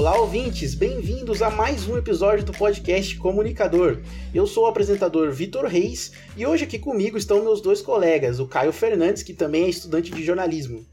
[0.00, 0.74] Olá, ouvintes!
[0.74, 4.00] Bem-vindos a mais um episódio do podcast Comunicador.
[4.32, 8.48] Eu sou o apresentador Vitor Reis e hoje aqui comigo estão meus dois colegas, o
[8.48, 10.86] Caio Fernandes, que também é estudante de jornalismo.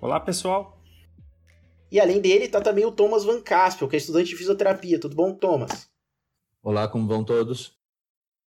[0.00, 0.80] Olá, pessoal!
[1.90, 5.00] E além dele está também o Thomas Van Caspel, que é estudante de fisioterapia.
[5.00, 5.88] Tudo bom, Thomas?
[6.62, 7.76] Olá, como vão todos?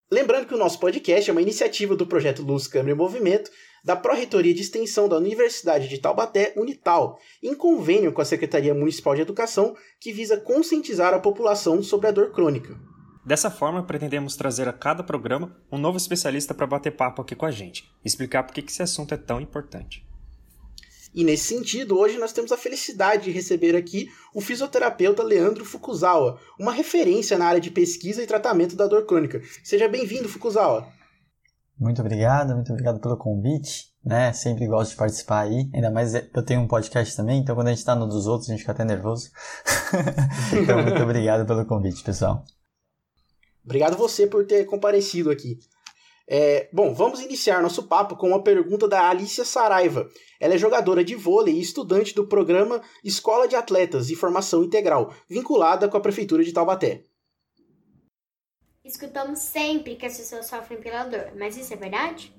[0.09, 3.51] Lembrando que o nosso podcast é uma iniciativa do projeto Luz, Câmara e Movimento,
[3.87, 9.15] da Pró-Reitoria de Extensão da Universidade de Taubaté, Unital, em convênio com a Secretaria Municipal
[9.15, 12.77] de Educação, que visa conscientizar a população sobre a dor crônica.
[13.25, 17.45] Dessa forma, pretendemos trazer a cada programa um novo especialista para bater papo aqui com
[17.45, 20.05] a gente, e explicar por que esse assunto é tão importante.
[21.15, 26.41] E nesse sentido, hoje nós temos a felicidade de receber aqui o fisioterapeuta Leandro Fukuzawa,
[26.59, 29.41] uma referência na área de pesquisa e tratamento da dor crônica.
[29.63, 30.96] Seja bem-vindo, Fukuzawa.
[31.79, 33.95] Muito obrigado, muito obrigado pelo convite.
[34.03, 34.31] Né?
[34.31, 37.71] Sempre gosto de participar aí, ainda mais eu tenho um podcast também, então quando a
[37.71, 39.29] gente está no dos outros a gente fica até nervoso.
[40.63, 42.45] então, muito obrigado pelo convite, pessoal.
[43.65, 45.59] Obrigado você por ter comparecido aqui.
[46.29, 50.09] É, bom, vamos iniciar nosso papo com uma pergunta da Alicia Saraiva.
[50.39, 55.13] Ela é jogadora de vôlei e estudante do programa Escola de Atletas e Formação Integral,
[55.29, 57.03] vinculada com a Prefeitura de Taubaté.
[58.87, 62.33] Escutamos sempre que as pessoas sofrem pela dor, mas isso é verdade?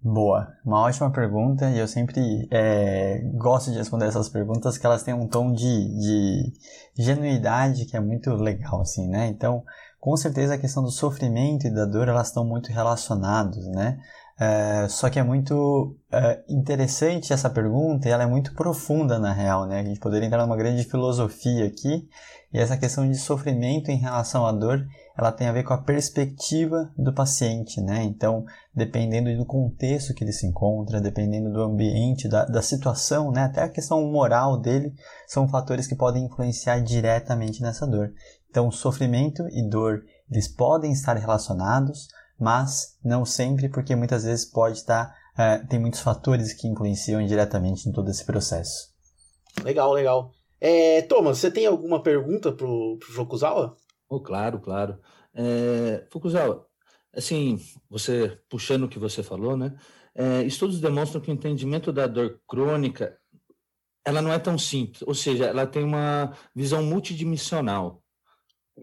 [0.00, 5.02] Boa, uma ótima pergunta e eu sempre é, gosto de responder essas perguntas que elas
[5.02, 5.62] têm um tom de,
[5.98, 6.52] de
[6.96, 9.26] genuidade que é muito legal, assim, né?
[9.26, 9.62] Então,
[10.00, 13.98] com certeza a questão do sofrimento e da dor elas estão muito relacionados, né?
[14.38, 19.34] É, só que é muito é, interessante essa pergunta e ela é muito profunda na
[19.34, 19.80] real, né?
[19.80, 22.08] A gente poderia entrar numa grande filosofia aqui
[22.52, 24.86] e essa questão de sofrimento em relação à dor
[25.16, 28.02] ela tem a ver com a perspectiva do paciente, né?
[28.02, 33.44] Então, dependendo do contexto que ele se encontra, dependendo do ambiente, da, da situação, né?
[33.44, 34.92] Até a questão moral dele,
[35.26, 38.12] são fatores que podem influenciar diretamente nessa dor.
[38.50, 44.78] Então, sofrimento e dor, eles podem estar relacionados, mas não sempre, porque muitas vezes pode
[44.78, 48.94] estar, uh, tem muitos fatores que influenciam diretamente em todo esse processo.
[49.64, 50.32] Legal, legal.
[50.60, 53.76] É, Thomas, você tem alguma pergunta pro, pro Fukuzawa?
[54.08, 55.00] Oh, claro, claro.
[55.34, 56.06] É,
[57.12, 57.58] assim,
[57.88, 59.76] você puxando o que você falou, né?
[60.14, 63.18] É, estudos demonstram que o entendimento da dor crônica
[64.04, 68.00] ela não é tão simples, ou seja, ela tem uma visão multidimensional.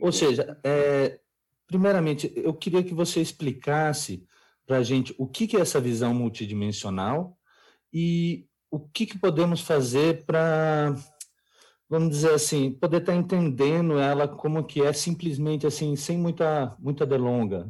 [0.01, 1.17] Ou seja, é,
[1.65, 4.27] primeiramente, eu queria que você explicasse
[4.65, 7.37] para a gente o que, que é essa visão multidimensional
[7.91, 10.93] e o que, que podemos fazer para
[11.93, 16.75] vamos dizer assim, poder estar tá entendendo ela como que é simplesmente assim, sem muita,
[16.79, 17.67] muita delonga.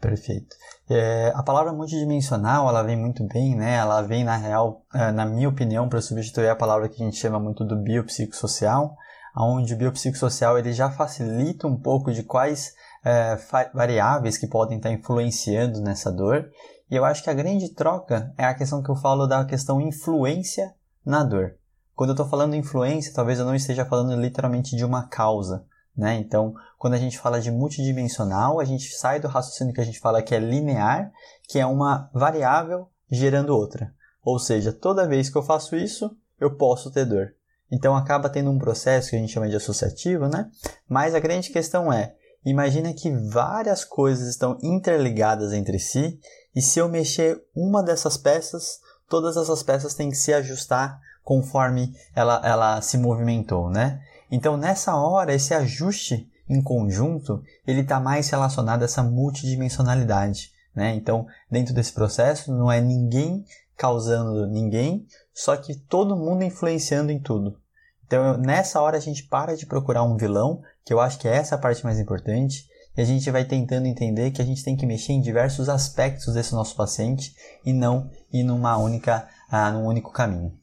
[0.00, 0.56] Perfeito.
[0.90, 3.76] É, a palavra multidimensional, ela vem muito bem, né?
[3.76, 7.16] Ela vem, na real, é, na minha opinião, para substituir a palavra que a gente
[7.16, 8.96] chama muito do biopsicossocial,
[9.36, 12.74] onde o biopsicossocial ele já facilita um pouco de quais
[13.04, 13.36] é,
[13.72, 16.48] variáveis que podem estar tá influenciando nessa dor.
[16.90, 19.80] E eu acho que a grande troca é a questão que eu falo da questão
[19.80, 20.74] influência
[21.06, 21.57] na dor.
[21.98, 25.64] Quando eu estou falando influência, talvez eu não esteja falando literalmente de uma causa.
[25.96, 26.14] Né?
[26.14, 29.98] Então, quando a gente fala de multidimensional, a gente sai do raciocínio que a gente
[29.98, 31.10] fala que é linear,
[31.48, 33.92] que é uma variável gerando outra.
[34.22, 37.34] Ou seja, toda vez que eu faço isso, eu posso ter dor.
[37.68, 40.48] Então acaba tendo um processo que a gente chama de associativo, né?
[40.88, 42.14] Mas a grande questão é,
[42.44, 46.20] imagina que várias coisas estão interligadas entre si,
[46.54, 51.94] e se eu mexer uma dessas peças, todas essas peças têm que se ajustar conforme
[52.16, 54.00] ela, ela se movimentou, né?
[54.30, 60.94] Então nessa hora esse ajuste em conjunto ele está mais relacionado a essa multidimensionalidade, né?
[60.94, 63.44] Então dentro desse processo não é ninguém
[63.76, 67.58] causando ninguém, só que todo mundo influenciando em tudo.
[68.06, 71.36] Então nessa hora a gente para de procurar um vilão, que eu acho que é
[71.36, 74.74] essa a parte mais importante, e a gente vai tentando entender que a gente tem
[74.74, 77.34] que mexer em diversos aspectos desse nosso paciente
[77.66, 80.57] e não ir numa única, ah, num único caminho.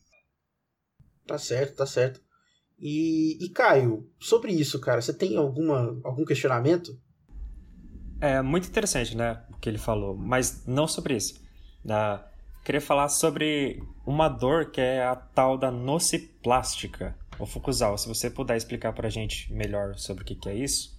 [1.25, 2.21] Tá certo, tá certo.
[2.79, 6.97] E, e Caio, sobre isso, cara, você tem alguma, algum questionamento?
[8.19, 11.41] É muito interessante, né, o que ele falou, mas não sobre isso.
[11.85, 12.23] Uh,
[12.63, 17.15] queria falar sobre uma dor que é a tal da nociplástica.
[17.39, 20.55] O Fukuzawa, se você puder explicar para a gente melhor sobre o que, que é
[20.55, 20.95] isso.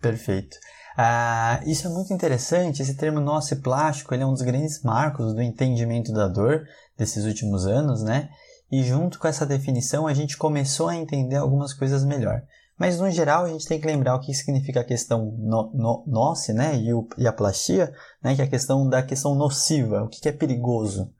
[0.00, 0.56] Perfeito.
[0.96, 2.82] Ah, isso é muito interessante.
[2.82, 6.66] Esse termo nociplástico ele é um dos grandes marcos do entendimento da dor
[6.96, 8.28] desses últimos anos, né?
[8.70, 12.42] E junto com essa definição a gente começou a entender algumas coisas melhor.
[12.78, 16.04] Mas no geral a gente tem que lembrar o que significa a questão no, no,
[16.06, 17.92] noce, né, e, e a plastia,
[18.22, 21.12] né, que é a questão da questão nociva, o que, que é perigoso.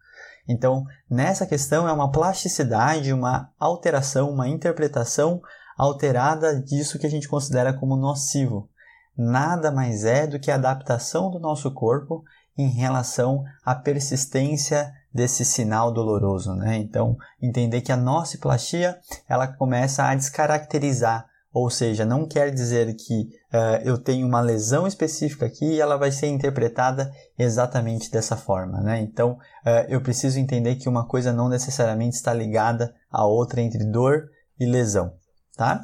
[0.46, 5.42] Então, nessa questão é uma plasticidade, uma alteração, uma interpretação
[5.76, 8.68] alterada disso que a gente considera como nocivo.
[9.16, 12.24] Nada mais é do que a adaptação do nosso corpo
[12.56, 16.76] em relação à persistência desse sinal doloroso, né?
[16.76, 23.22] Então, entender que a nociplastia, ela começa a descaracterizar, ou seja, não quer dizer que
[23.52, 28.80] uh, eu tenho uma lesão específica aqui e ela vai ser interpretada exatamente dessa forma,
[28.80, 29.00] né?
[29.00, 33.84] Então, uh, eu preciso entender que uma coisa não necessariamente está ligada à outra entre
[33.90, 34.28] dor
[34.60, 35.12] e lesão,
[35.56, 35.80] tá?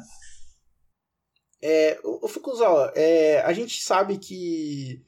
[1.67, 5.03] É, o Fukuzawa, é, a gente sabe que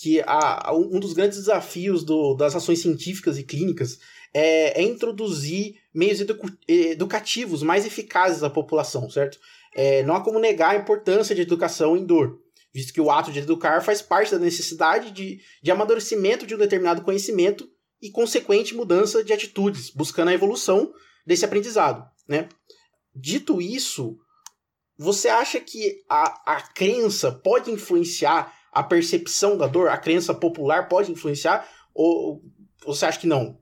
[0.00, 3.98] que a, um dos grandes desafios do, das ações científicas e clínicas
[4.32, 9.40] é, é introduzir meios edu, educativos mais eficazes à população, certo?
[9.74, 12.38] É, não há como negar a importância de educação em dor,
[12.72, 16.58] visto que o ato de educar faz parte da necessidade de, de amadurecimento de um
[16.58, 17.68] determinado conhecimento
[18.00, 20.92] e consequente mudança de atitudes, buscando a evolução
[21.26, 22.48] desse aprendizado, né?
[23.12, 24.16] Dito isso,
[24.96, 30.88] você acha que a, a crença pode influenciar a percepção da dor, a crença popular
[30.88, 31.66] pode influenciar?
[31.94, 32.42] Ou
[32.86, 33.58] você acha que não?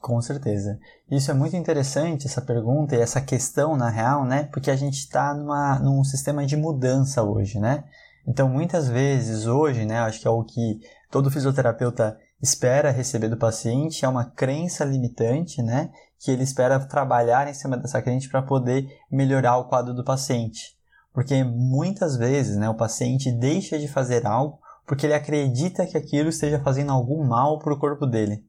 [0.00, 0.78] Com certeza.
[1.10, 4.44] Isso é muito interessante, essa pergunta e essa questão, na real, né?
[4.52, 7.84] Porque a gente está num sistema de mudança hoje, né?
[8.26, 9.98] Então, muitas vezes, hoje, né?
[9.98, 10.80] Acho que é o que
[11.10, 15.90] todo fisioterapeuta espera receber do paciente, é uma crença limitante, né?
[16.20, 20.75] Que ele espera trabalhar em cima dessa crença para poder melhorar o quadro do paciente.
[21.16, 26.28] Porque muitas vezes né, o paciente deixa de fazer algo porque ele acredita que aquilo
[26.28, 28.44] esteja fazendo algum mal para o corpo dele.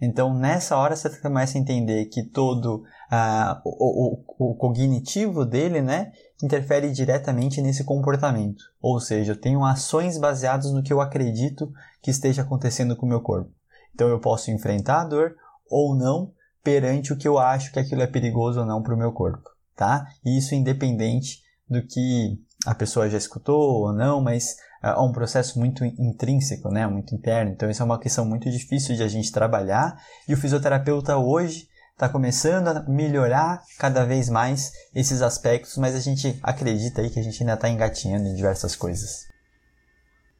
[0.00, 5.82] Então, nessa hora, você começa a entender que todo uh, o, o, o, cognitivo dele
[5.82, 8.62] né, interfere diretamente nesse comportamento.
[8.80, 13.08] Ou seja, eu tenho ações baseadas no que eu acredito que esteja acontecendo com o
[13.08, 13.50] meu corpo.
[13.92, 15.34] Então, eu posso enfrentar a dor
[15.68, 16.30] ou não
[16.62, 19.50] perante o que eu acho que aquilo é perigoso ou não para o meu corpo.
[19.74, 20.06] Tá?
[20.24, 21.42] E isso independente
[21.72, 26.86] do que a pessoa já escutou ou não, mas é um processo muito intrínseco, né,
[26.86, 27.50] muito interno.
[27.50, 29.96] Então isso é uma questão muito difícil de a gente trabalhar
[30.28, 36.00] e o fisioterapeuta hoje está começando a melhorar cada vez mais esses aspectos, mas a
[36.00, 39.28] gente acredita aí que a gente ainda está engatinhando em diversas coisas.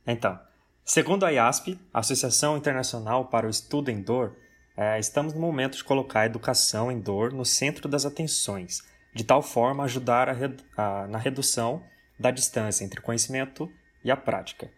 [0.06, 0.38] Então,
[0.84, 4.36] segundo a IASP, Associação Internacional para o Estudo em Dor,
[4.76, 8.80] é, estamos no momento de colocar a educação em dor no centro das atenções
[9.14, 10.34] de tal forma ajudar a
[10.76, 11.82] a, na redução
[12.18, 13.70] da distância entre o conhecimento
[14.04, 14.70] e a prática.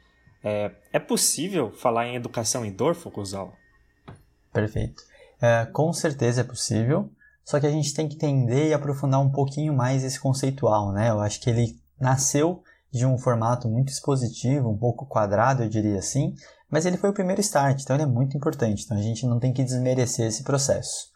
[0.43, 3.55] É, é possível falar em educação em dor, Fukuzal?
[4.53, 5.03] Perfeito.
[5.41, 7.11] É, com certeza é possível,
[7.45, 11.11] só que a gente tem que entender e aprofundar um pouquinho mais esse conceitual, né?
[11.11, 15.99] Eu acho que ele nasceu de um formato muito expositivo, um pouco quadrado, eu diria
[15.99, 16.35] assim,
[16.71, 19.41] mas ele foi o primeiro start, então ele é muito importante, então a gente não
[19.41, 21.09] tem que desmerecer esse processo.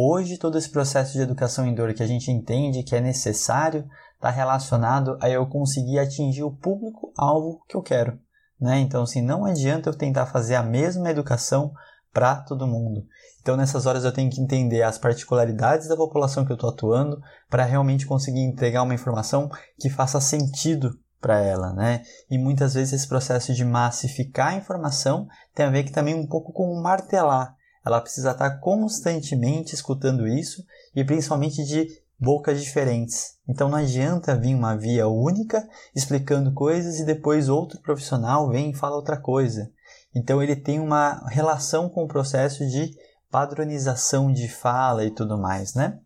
[0.00, 3.84] Hoje, todo esse processo de educação em dor que a gente entende que é necessário
[4.14, 8.16] está relacionado a eu conseguir atingir o público-alvo que eu quero.
[8.60, 8.78] Né?
[8.78, 11.72] Então, assim, não adianta eu tentar fazer a mesma educação
[12.12, 13.04] para todo mundo.
[13.40, 17.20] Então, nessas horas, eu tenho que entender as particularidades da população que eu estou atuando
[17.50, 22.02] para realmente conseguir entregar uma informação que faça sentido para ela, né?
[22.30, 26.28] E muitas vezes esse processo de massificar a informação tem a ver que também um
[26.28, 27.57] pouco com martelar
[27.88, 30.62] ela precisa estar constantemente escutando isso
[30.94, 33.38] e principalmente de bocas diferentes.
[33.48, 38.76] Então não adianta vir uma via única explicando coisas e depois outro profissional vem e
[38.76, 39.70] fala outra coisa.
[40.14, 42.90] Então ele tem uma relação com o processo de
[43.30, 45.98] padronização de fala e tudo mais, né?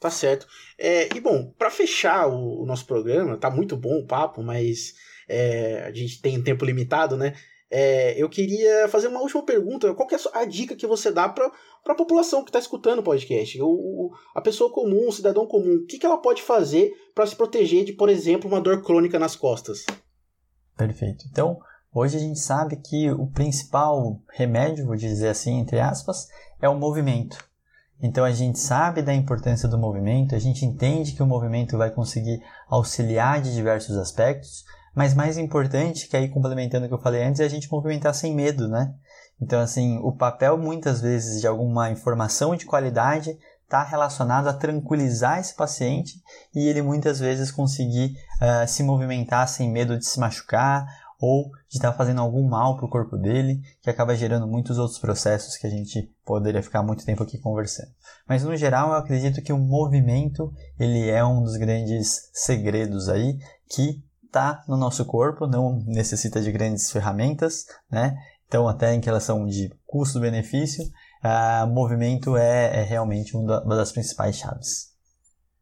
[0.00, 0.46] Tá certo.
[0.78, 4.92] É, e bom, para fechar o, o, nosso programa, tá muito bom o papo, mas
[5.28, 7.34] é, a gente tem um tempo limitado, né?
[7.76, 9.92] É, eu queria fazer uma última pergunta.
[9.94, 11.50] Qual é a dica que você dá para
[11.88, 13.60] a população que está escutando o podcast?
[13.60, 17.34] O, a pessoa comum, o cidadão comum, o que, que ela pode fazer para se
[17.34, 19.84] proteger de, por exemplo, uma dor crônica nas costas?
[20.76, 21.24] Perfeito.
[21.28, 21.58] Então,
[21.92, 26.28] hoje a gente sabe que o principal remédio, vou dizer assim, entre aspas,
[26.62, 27.44] é o movimento.
[28.00, 31.90] Então a gente sabe da importância do movimento, a gente entende que o movimento vai
[31.90, 34.64] conseguir auxiliar de diversos aspectos,
[34.94, 38.14] mas mais importante, que aí complementando o que eu falei antes, é a gente movimentar
[38.14, 38.94] sem medo, né?
[39.40, 45.40] Então, assim, o papel muitas vezes de alguma informação de qualidade está relacionado a tranquilizar
[45.40, 46.22] esse paciente
[46.54, 50.86] e ele muitas vezes conseguir uh, se movimentar sem medo de se machucar
[51.18, 54.78] ou de estar tá fazendo algum mal para o corpo dele, que acaba gerando muitos
[54.78, 57.88] outros processos que a gente poderia ficar muito tempo aqui conversando.
[58.28, 63.38] Mas no geral, eu acredito que o movimento ele é um dos grandes segredos aí
[63.68, 68.16] que está no nosso corpo, não necessita de grandes ferramentas, né?
[68.48, 70.84] Então, até em relação de custo-benefício,
[71.24, 74.92] uh, movimento é, é realmente uma das principais chaves.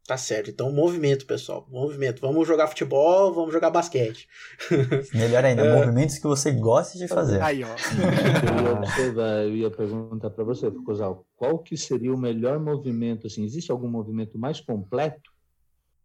[0.07, 0.51] Tá certo.
[0.51, 1.67] Então, movimento, pessoal.
[1.71, 2.21] Movimento.
[2.21, 4.27] Vamos jogar futebol, vamos jogar basquete.
[5.15, 5.79] Melhor ainda, é...
[5.79, 7.41] movimentos que você gosta de fazer.
[7.41, 7.69] Aí, ó.
[7.69, 13.29] eu, ia observar, eu ia perguntar para você, Fukuzal, qual que seria o melhor movimento?
[13.29, 15.32] Assim, existe algum movimento mais completo?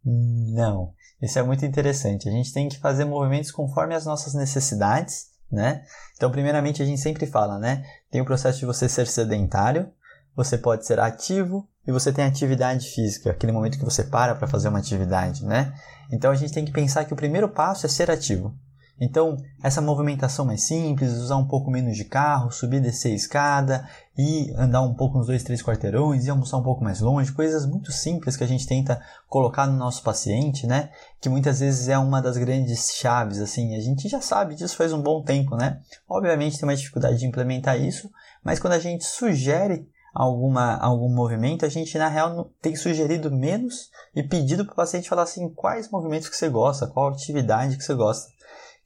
[0.09, 0.93] Não.
[1.21, 2.29] Isso é muito interessante.
[2.29, 5.83] A gente tem que fazer movimentos conforme as nossas necessidades, né?
[6.15, 7.83] Então, primeiramente, a gente sempre fala, né?
[8.09, 9.91] Tem o processo de você ser sedentário,
[10.35, 14.47] você pode ser ativo e você tem atividade física, aquele momento que você para para
[14.47, 15.73] fazer uma atividade, né?
[16.11, 18.57] Então a gente tem que pensar que o primeiro passo é ser ativo.
[18.99, 23.15] Então, essa movimentação mais simples, usar um pouco menos de carro, subir e descer a
[23.15, 27.31] escada, e andar um pouco nos dois, três quarteirões, e almoçar um pouco mais longe,
[27.31, 28.99] coisas muito simples que a gente tenta
[29.29, 30.89] colocar no nosso paciente, né?
[31.21, 34.91] Que muitas vezes é uma das grandes chaves, assim, a gente já sabe disso faz
[34.91, 35.79] um bom tempo, né?
[36.09, 38.09] Obviamente tem uma dificuldade de implementar isso,
[38.43, 39.87] mas quando a gente sugere
[40.17, 45.07] alguma, algum movimento, a gente na real tem sugerido menos e pedido para o paciente
[45.07, 48.27] falar assim quais movimentos que você gosta, qual atividade que você gosta.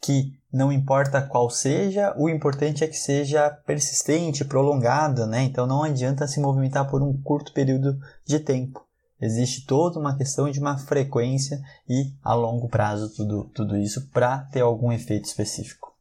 [0.01, 5.43] Que não importa qual seja, o importante é que seja persistente, prolongada, né?
[5.43, 8.85] Então não adianta se movimentar por um curto período de tempo.
[9.21, 14.39] Existe toda uma questão de uma frequência e a longo prazo tudo, tudo isso para
[14.51, 15.93] ter algum efeito específico.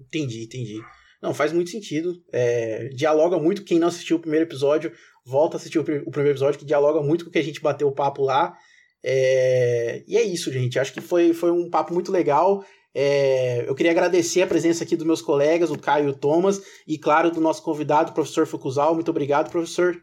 [0.00, 0.80] Entendi, entendi.
[1.20, 2.14] Não, faz muito sentido.
[2.32, 3.64] É, dialoga muito.
[3.64, 4.92] Quem não assistiu o primeiro episódio,
[5.26, 7.60] volta a assistir o, o, primeiro episódio, que dialoga muito com o que a gente
[7.60, 8.56] bateu o papo lá.
[9.02, 10.78] É, e é isso, gente.
[10.78, 12.64] Acho que foi, foi um papo muito legal.
[12.94, 16.60] É, eu queria agradecer a presença aqui dos meus colegas, o Caio e o Thomas,
[16.86, 18.94] e claro, do nosso convidado, o professor Fucusal.
[18.94, 19.96] Muito obrigado, professor.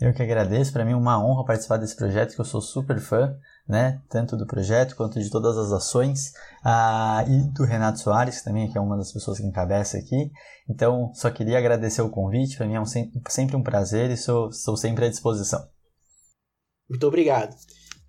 [0.00, 0.72] Eu que agradeço.
[0.72, 3.36] Para mim é uma honra participar desse projeto, que eu sou super fã
[3.70, 4.02] né?
[4.08, 6.32] Tanto do projeto quanto de todas as ações.
[6.64, 10.30] Ah, e do Renato Soares, também, que é uma das pessoas que encabeça aqui.
[10.68, 12.56] Então, só queria agradecer o convite.
[12.56, 15.64] Para mim é um, sempre um prazer e sou, sou sempre à disposição.
[16.88, 17.54] Muito obrigado.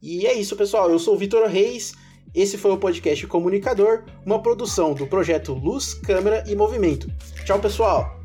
[0.01, 0.89] E é isso, pessoal.
[0.89, 1.93] Eu sou o Vitor Reis.
[2.33, 7.11] Esse foi o podcast Comunicador, uma produção do projeto Luz, Câmera e Movimento.
[7.43, 8.21] Tchau, pessoal!